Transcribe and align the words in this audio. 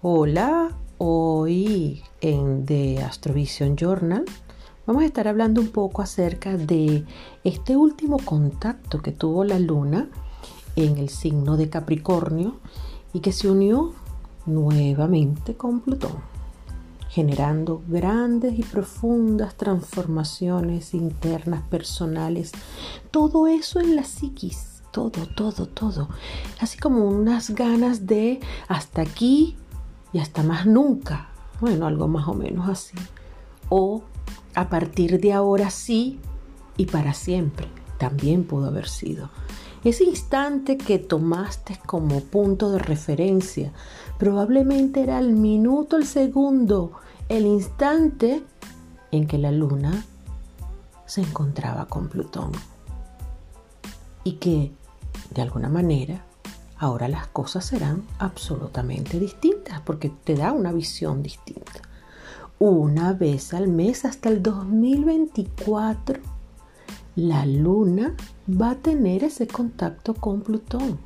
Hola, 0.00 0.76
hoy 0.98 2.04
en 2.20 2.64
The 2.66 3.02
Astrovision 3.02 3.74
Journal 3.74 4.24
vamos 4.86 5.02
a 5.02 5.06
estar 5.06 5.26
hablando 5.26 5.60
un 5.60 5.70
poco 5.72 6.02
acerca 6.02 6.56
de 6.56 7.04
este 7.42 7.76
último 7.76 8.18
contacto 8.24 9.02
que 9.02 9.10
tuvo 9.10 9.42
la 9.42 9.58
luna 9.58 10.08
en 10.76 10.98
el 10.98 11.08
signo 11.08 11.56
de 11.56 11.68
Capricornio 11.68 12.60
y 13.12 13.18
que 13.18 13.32
se 13.32 13.50
unió 13.50 13.92
nuevamente 14.46 15.56
con 15.56 15.80
Plutón, 15.80 16.14
generando 17.08 17.82
grandes 17.88 18.56
y 18.56 18.62
profundas 18.62 19.56
transformaciones 19.56 20.94
internas 20.94 21.62
personales. 21.62 22.52
Todo 23.10 23.48
eso 23.48 23.80
en 23.80 23.96
la 23.96 24.04
psiquis, 24.04 24.80
todo, 24.92 25.26
todo, 25.26 25.66
todo. 25.66 26.08
Así 26.60 26.78
como 26.78 27.04
unas 27.04 27.50
ganas 27.50 28.06
de 28.06 28.38
hasta 28.68 29.02
aquí 29.02 29.56
y 30.12 30.18
hasta 30.18 30.42
más 30.42 30.66
nunca. 30.66 31.28
Bueno, 31.60 31.86
algo 31.86 32.08
más 32.08 32.28
o 32.28 32.34
menos 32.34 32.68
así. 32.68 32.96
O 33.68 34.02
a 34.54 34.68
partir 34.68 35.20
de 35.20 35.32
ahora 35.32 35.70
sí 35.70 36.20
y 36.76 36.86
para 36.86 37.14
siempre. 37.14 37.68
También 37.98 38.44
pudo 38.44 38.68
haber 38.68 38.88
sido. 38.88 39.30
Ese 39.84 40.04
instante 40.04 40.76
que 40.76 40.98
tomaste 40.98 41.78
como 41.86 42.20
punto 42.20 42.70
de 42.70 42.78
referencia 42.78 43.72
probablemente 44.18 45.02
era 45.02 45.18
el 45.18 45.32
minuto, 45.32 45.96
el 45.96 46.06
segundo, 46.06 46.92
el 47.28 47.46
instante 47.46 48.42
en 49.12 49.26
que 49.26 49.38
la 49.38 49.52
luna 49.52 50.04
se 51.06 51.22
encontraba 51.22 51.86
con 51.86 52.08
Plutón. 52.08 52.52
Y 54.24 54.32
que, 54.32 54.72
de 55.30 55.42
alguna 55.42 55.68
manera, 55.68 56.24
Ahora 56.78 57.08
las 57.08 57.26
cosas 57.26 57.64
serán 57.64 58.04
absolutamente 58.18 59.18
distintas 59.18 59.80
porque 59.80 60.10
te 60.10 60.36
da 60.36 60.52
una 60.52 60.72
visión 60.72 61.24
distinta. 61.24 61.82
Una 62.60 63.12
vez 63.12 63.52
al 63.52 63.66
mes 63.66 64.04
hasta 64.04 64.28
el 64.28 64.42
2024, 64.42 66.20
la 67.16 67.46
luna 67.46 68.14
va 68.48 68.70
a 68.70 68.74
tener 68.76 69.24
ese 69.24 69.48
contacto 69.48 70.14
con 70.14 70.42
Plutón. 70.42 71.00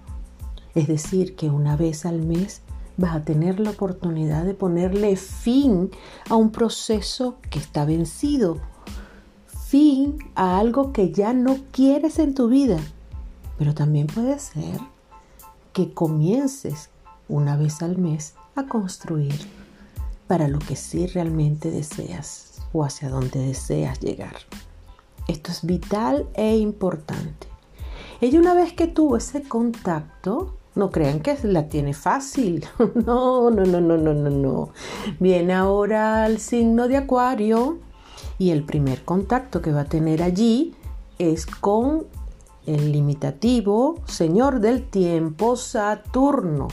Es 0.74 0.88
decir, 0.88 1.36
que 1.36 1.48
una 1.48 1.76
vez 1.76 2.04
al 2.04 2.20
mes 2.20 2.60
vas 2.98 3.16
a 3.16 3.24
tener 3.24 3.58
la 3.58 3.70
oportunidad 3.70 4.44
de 4.44 4.52
ponerle 4.52 5.16
fin 5.16 5.90
a 6.28 6.36
un 6.36 6.50
proceso 6.50 7.38
que 7.50 7.58
está 7.58 7.86
vencido, 7.86 8.58
fin 9.46 10.18
a 10.34 10.58
algo 10.58 10.92
que 10.92 11.12
ya 11.12 11.32
no 11.32 11.56
quieres 11.70 12.18
en 12.18 12.34
tu 12.34 12.48
vida. 12.48 12.78
Pero 13.58 13.74
también 13.74 14.06
puede 14.06 14.38
ser 14.38 14.91
que 15.72 15.92
comiences 15.92 16.90
una 17.28 17.56
vez 17.56 17.82
al 17.82 17.98
mes 17.98 18.34
a 18.54 18.64
construir 18.64 19.34
para 20.26 20.48
lo 20.48 20.58
que 20.58 20.76
sí 20.76 21.06
realmente 21.06 21.70
deseas 21.70 22.62
o 22.72 22.84
hacia 22.84 23.08
donde 23.08 23.40
deseas 23.40 24.00
llegar. 24.00 24.36
Esto 25.28 25.50
es 25.50 25.64
vital 25.64 26.26
e 26.34 26.56
importante. 26.56 27.46
Ella 28.20 28.38
una 28.38 28.54
vez 28.54 28.72
que 28.72 28.86
tuvo 28.86 29.16
ese 29.16 29.42
contacto, 29.42 30.54
no 30.74 30.90
crean 30.90 31.20
que 31.20 31.36
la 31.42 31.68
tiene 31.68 31.94
fácil. 31.94 32.64
No, 32.94 33.50
no, 33.50 33.64
no, 33.64 33.80
no, 33.80 33.96
no, 33.96 34.14
no, 34.14 34.30
no. 34.30 34.68
Viene 35.20 35.54
ahora 35.54 36.24
al 36.24 36.38
signo 36.38 36.88
de 36.88 36.96
Acuario 36.96 37.78
y 38.38 38.50
el 38.50 38.64
primer 38.64 39.04
contacto 39.04 39.60
que 39.60 39.72
va 39.72 39.82
a 39.82 39.84
tener 39.86 40.22
allí 40.22 40.74
es 41.18 41.46
con 41.46 42.06
el 42.66 42.92
limitativo, 42.92 43.96
señor 44.06 44.60
del 44.60 44.84
tiempo, 44.88 45.56
Saturno. 45.56 46.68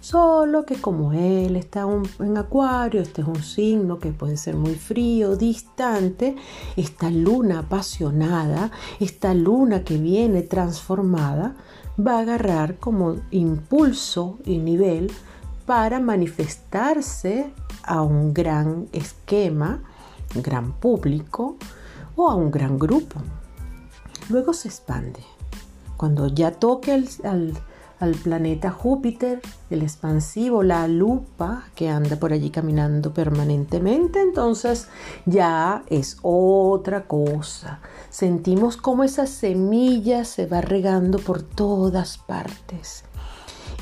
Solo 0.00 0.64
que 0.64 0.76
como 0.76 1.12
él 1.12 1.56
está 1.56 1.84
en 2.20 2.36
acuario, 2.36 3.00
este 3.00 3.22
es 3.22 3.28
un 3.28 3.42
signo 3.42 3.98
que 3.98 4.12
puede 4.12 4.36
ser 4.36 4.54
muy 4.54 4.76
frío, 4.76 5.34
distante, 5.36 6.36
esta 6.76 7.10
luna 7.10 7.60
apasionada, 7.60 8.70
esta 9.00 9.34
luna 9.34 9.82
que 9.82 9.98
viene 9.98 10.42
transformada, 10.42 11.56
va 11.98 12.18
a 12.18 12.20
agarrar 12.20 12.76
como 12.76 13.16
impulso 13.32 14.38
y 14.44 14.58
nivel 14.58 15.10
para 15.66 15.98
manifestarse 15.98 17.50
a 17.82 18.02
un 18.02 18.32
gran 18.32 18.86
esquema, 18.92 19.82
un 20.36 20.42
gran 20.42 20.72
público 20.78 21.56
o 22.14 22.30
a 22.30 22.36
un 22.36 22.52
gran 22.52 22.78
grupo. 22.78 23.20
Luego 24.28 24.52
se 24.52 24.68
expande. 24.68 25.20
Cuando 25.96 26.26
ya 26.26 26.50
toque 26.50 26.92
al, 26.92 28.14
planeta 28.22 28.70
Júpiter, 28.70 29.40
el 29.70 29.82
expansivo, 29.82 30.62
la 30.62 30.86
lupa 30.88 31.64
que 31.74 31.88
anda 31.88 32.16
por 32.16 32.32
allí 32.32 32.50
caminando 32.50 33.14
permanentemente, 33.14 34.20
entonces 34.20 34.88
ya 35.24 35.84
es 35.88 36.18
otra 36.22 37.04
cosa. 37.04 37.80
Sentimos 38.10 38.76
como 38.76 39.04
esa 39.04 39.26
semilla 39.26 40.24
se 40.24 40.46
va 40.46 40.60
regando 40.60 41.18
por 41.18 41.42
todas 41.42 42.18
partes. 42.18 43.04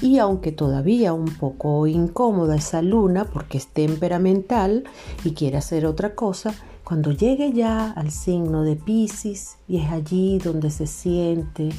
Y 0.01 0.19
aunque 0.19 0.53
todavía 0.53 1.13
un 1.13 1.37
poco 1.37 1.87
incómoda 1.87 2.57
esa 2.57 2.83
luna 2.83 3.25
porque 3.25 3.59
es 3.59 3.69
temperamental 3.69 4.85
y 5.25 5.33
quiere 5.33 5.57
hacer 5.57 5.87
otra 5.87 6.15
cosa, 6.15 6.55
cuando 6.85 7.11
llegue 7.13 7.53
ya 7.53 7.91
al 7.91 8.11
signo 8.11 8.63
de 8.63 8.77
Pisces 8.77 9.57
y 9.67 9.79
es 9.79 9.91
allí 9.91 10.39
donde 10.39 10.71
se 10.71 10.87
siente 10.87 11.71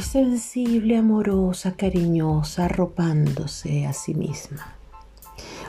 sensible, 0.00 0.96
amorosa, 0.96 1.72
cariñosa, 1.72 2.64
arropándose 2.64 3.86
a 3.86 3.92
sí 3.92 4.14
misma. 4.14 4.74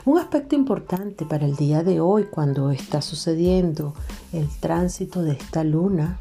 Un 0.06 0.18
aspecto 0.18 0.56
importante 0.56 1.26
para 1.26 1.46
el 1.46 1.56
día 1.56 1.84
de 1.84 2.00
hoy 2.00 2.26
cuando 2.26 2.72
está 2.72 3.02
sucediendo 3.02 3.94
el 4.32 4.48
tránsito 4.60 5.22
de 5.22 5.34
esta 5.34 5.64
luna 5.64 6.20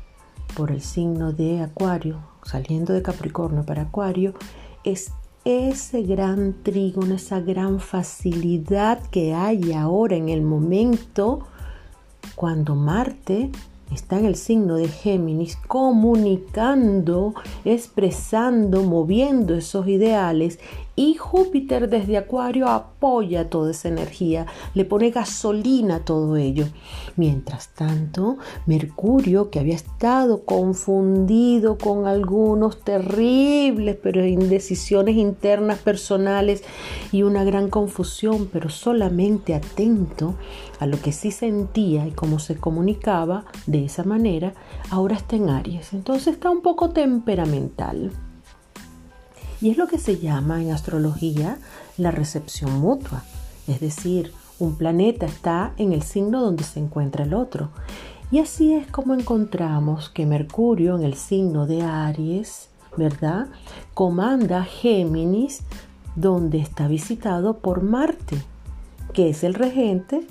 por 0.57 0.71
el 0.71 0.83
signo 0.83 1.33
de 1.33 1.63
Acuario, 1.63 2.19
saliendo 2.43 2.93
de 2.93 3.03
Capricornio 3.03 3.65
para 3.65 3.83
Acuario, 3.83 4.35
es 4.85 5.13
ese 5.45 6.03
gran 6.03 6.63
trígono, 6.63 7.15
esa 7.15 7.41
gran 7.41 7.81
facilidad 7.81 9.03
que 9.11 9.35
hay 9.35 9.73
ahora 9.73 10.17
en 10.17 10.29
el 10.29 10.43
momento 10.43 11.41
cuando 12.35 12.75
Marte 12.75 13.51
está 13.93 14.19
en 14.19 14.27
el 14.27 14.37
signo 14.37 14.77
de 14.77 14.89
Géminis, 14.89 15.57
comunicando, 15.57 17.35
expresando, 17.65 18.83
moviendo 18.83 19.55
esos 19.55 19.89
ideales 19.89 20.59
y 20.99 21.15
Júpiter 21.15 21.89
desde 21.89 22.17
Acuario 22.17 22.67
apoya 22.67 23.49
toda 23.49 23.71
esa 23.71 23.87
energía, 23.87 24.47
le 24.75 24.85
pone 24.85 25.11
gasolina 25.11 25.97
a 25.97 26.01
todo 26.01 26.37
ello. 26.37 26.67
Mientras 27.15 27.69
tanto, 27.69 28.39
Mercurio, 28.67 29.49
que 29.49 29.61
había 29.61 29.77
estado 29.77 30.45
confundido 30.45 31.79
con 31.79 32.09
algunos 32.09 32.81
terribles, 32.81 33.97
pero 34.03 34.27
indecisiones 34.27 35.15
internas 35.15 35.79
personales 35.79 36.65
y 37.13 37.23
una 37.23 37.45
gran 37.45 37.71
confusión, 37.71 38.49
pero 38.53 38.69
solamente 38.69 39.55
atento 39.55 40.35
a 40.81 40.87
lo 40.87 41.01
que 41.01 41.13
sí 41.13 41.31
sentía 41.31 42.09
y 42.09 42.11
cómo 42.11 42.41
se 42.41 42.57
comunicaba 42.57 43.45
de 43.79 43.87
esa 43.87 44.05
manera, 44.05 44.55
ahora 44.91 45.17
está 45.17 45.37
en 45.37 45.51
Aries. 45.51 45.93
Entonces 45.93 46.35
está 46.35 46.51
un 46.51 46.63
poco 46.63 46.91
temperamental. 46.91 48.13
Y 49.61 49.71
es 49.71 49.77
lo 49.77 49.87
que 49.87 49.99
se 49.99 50.19
llama 50.19 50.63
en 50.63 50.71
astrología 50.71 51.59
la 51.97 52.11
recepción 52.11 52.79
mutua. 52.81 53.23
Es 53.67 53.81
decir, 53.81 54.33
un 54.59 54.77
planeta 54.77 55.27
está 55.27 55.73
en 55.77 55.93
el 55.93 56.03
signo 56.03 56.43
donde 56.43 56.65
se 56.65 56.81
encuentra 56.81 57.25
el 57.25 57.35
otro. 57.35 57.71
Y 58.31 58.41
así 58.41 58.75
es 58.75 58.87
como 58.89 59.15
encontramos 59.15 60.11
que 60.11 60.27
Mercurio 60.27 60.97
en 60.97 61.05
el 61.05 61.15
signo 61.15 61.67
de 61.67 61.83
Aries, 61.83 62.69
¿verdad? 62.97 63.47
Comanda 63.95 64.65
Géminis 64.65 65.63
donde 66.15 66.59
está 66.59 66.89
visitado 66.89 67.59
por 67.59 67.83
Marte, 67.83 68.43
que 69.13 69.31
es 69.31 69.45
el 69.45 69.55
regente 69.55 70.27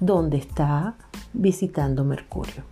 donde 0.00 0.36
está 0.36 0.96
visitando 1.32 2.04
Mercurio 2.04 2.64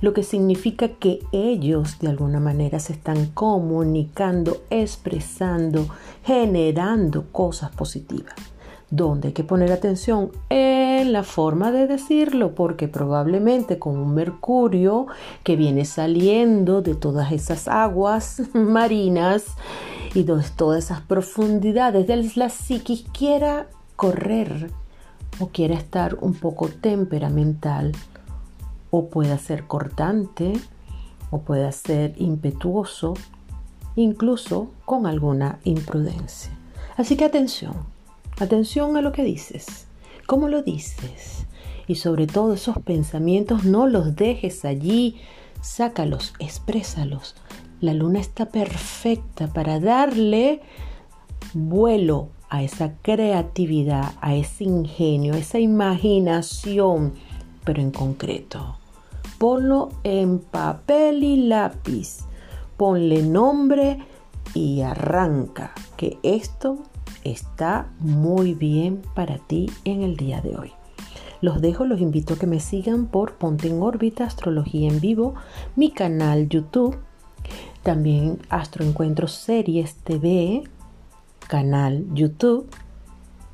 lo 0.00 0.12
que 0.12 0.22
significa 0.22 0.88
que 0.88 1.20
ellos 1.32 1.98
de 2.00 2.08
alguna 2.08 2.40
manera 2.40 2.78
se 2.78 2.92
están 2.92 3.26
comunicando, 3.26 4.62
expresando, 4.70 5.86
generando 6.24 7.26
cosas 7.32 7.70
positivas. 7.70 8.34
Donde 8.90 9.28
hay 9.28 9.34
que 9.34 9.44
poner 9.44 9.70
atención 9.70 10.32
en 10.48 11.12
la 11.12 11.22
forma 11.22 11.70
de 11.72 11.86
decirlo, 11.86 12.54
porque 12.54 12.88
probablemente 12.88 13.78
con 13.78 13.98
un 13.98 14.14
mercurio 14.14 15.06
que 15.44 15.56
viene 15.56 15.84
saliendo 15.84 16.80
de 16.80 16.94
todas 16.94 17.32
esas 17.32 17.68
aguas 17.68 18.42
marinas 18.54 19.44
y 20.14 20.22
de 20.22 20.42
todas 20.56 20.84
esas 20.84 21.02
profundidades 21.02 22.06
de 22.06 22.30
la 22.34 22.48
psiquis 22.48 23.04
quiera 23.12 23.66
correr 23.94 24.70
o 25.38 25.48
quiera 25.48 25.74
estar 25.74 26.16
un 26.20 26.34
poco 26.34 26.68
temperamental 26.68 27.92
o 28.90 29.08
pueda 29.08 29.38
ser 29.38 29.66
cortante 29.66 30.52
o 31.30 31.40
pueda 31.40 31.70
ser 31.72 32.14
impetuoso, 32.16 33.14
incluso 33.96 34.70
con 34.84 35.06
alguna 35.06 35.58
imprudencia. 35.64 36.52
Así 36.96 37.16
que 37.16 37.24
atención, 37.24 37.74
atención 38.40 38.96
a 38.96 39.02
lo 39.02 39.12
que 39.12 39.24
dices, 39.24 39.86
cómo 40.26 40.48
lo 40.48 40.62
dices. 40.62 41.46
Y 41.86 41.96
sobre 41.96 42.26
todo 42.26 42.54
esos 42.54 42.78
pensamientos 42.78 43.64
no 43.64 43.86
los 43.86 44.14
dejes 44.14 44.64
allí, 44.64 45.16
sácalos, 45.62 46.34
exprésalos. 46.38 47.34
La 47.80 47.94
luna 47.94 48.20
está 48.20 48.46
perfecta 48.46 49.46
para 49.48 49.80
darle 49.80 50.60
vuelo 51.54 52.28
a 52.50 52.62
esa 52.62 52.94
creatividad, 53.02 54.14
a 54.20 54.34
ese 54.34 54.64
ingenio, 54.64 55.34
a 55.34 55.38
esa 55.38 55.58
imaginación, 55.58 57.14
pero 57.64 57.80
en 57.80 57.90
concreto. 57.90 58.76
Ponlo 59.38 59.90
en 60.04 60.38
papel 60.38 61.22
y 61.22 61.46
lápiz, 61.46 62.20
ponle 62.76 63.22
nombre 63.22 63.98
y 64.54 64.80
arranca, 64.80 65.72
que 65.96 66.18
esto 66.22 66.78
está 67.24 67.88
muy 68.00 68.54
bien 68.54 69.02
para 69.14 69.38
ti 69.38 69.70
en 69.84 70.02
el 70.02 70.16
día 70.16 70.40
de 70.40 70.56
hoy. 70.56 70.72
Los 71.40 71.60
dejo, 71.60 71.84
los 71.84 72.00
invito 72.00 72.34
a 72.34 72.38
que 72.38 72.48
me 72.48 72.58
sigan 72.58 73.06
por 73.06 73.34
Ponte 73.34 73.68
en 73.68 73.80
órbita, 73.80 74.24
Astrología 74.24 74.88
en 74.88 75.00
Vivo, 75.00 75.34
mi 75.76 75.90
canal 75.92 76.48
YouTube, 76.48 76.98
también 77.84 78.40
Astroencuentros 78.48 79.32
Series 79.32 79.94
TV, 79.96 80.64
canal 81.48 82.06
YouTube. 82.14 82.68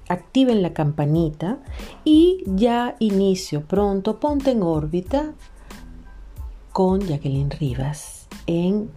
Activen 0.08 0.60
la 0.60 0.74
campanita 0.74 1.60
y 2.04 2.44
ya 2.44 2.94
inicio 2.98 3.62
pronto 3.62 4.20
Ponte 4.20 4.50
en 4.50 4.62
órbita 4.62 5.32
con 6.72 7.00
Jacqueline 7.00 7.50
Rivas 7.50 8.26
en 8.46 8.90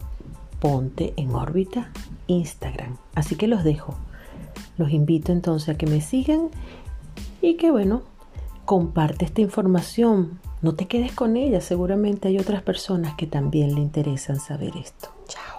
Ponte 0.59 1.13
en 1.15 1.33
órbita 1.33 1.91
Instagram. 2.27 2.97
Así 3.15 3.35
que 3.35 3.47
los 3.47 3.63
dejo. 3.63 3.95
Los 4.77 4.91
invito 4.91 5.31
entonces 5.31 5.69
a 5.69 5.77
que 5.77 5.87
me 5.87 6.01
sigan 6.01 6.49
y 7.41 7.55
que 7.55 7.71
bueno, 7.71 8.01
comparte 8.65 9.25
esta 9.25 9.41
información. 9.41 10.39
No 10.61 10.75
te 10.75 10.87
quedes 10.87 11.13
con 11.13 11.37
ella, 11.37 11.61
seguramente 11.61 12.27
hay 12.27 12.37
otras 12.37 12.63
personas 12.63 13.15
que 13.15 13.27
también 13.27 13.75
le 13.75 13.81
interesan 13.81 14.39
saber 14.39 14.75
esto. 14.75 15.09
Chao. 15.27 15.56